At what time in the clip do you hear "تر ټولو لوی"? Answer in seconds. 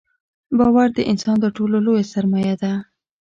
1.43-2.03